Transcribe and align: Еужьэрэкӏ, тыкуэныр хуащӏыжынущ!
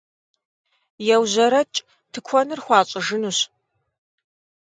Еужьэрэкӏ, 1.13 1.79
тыкуэныр 2.11 2.59
хуащӏыжынущ! 2.65 3.37